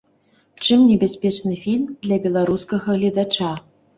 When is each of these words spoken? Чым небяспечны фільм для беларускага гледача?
Чым 0.67 0.79
небяспечны 0.91 1.51
фільм 1.65 1.83
для 2.07 2.17
беларускага 2.25 2.99
гледача? 2.99 3.53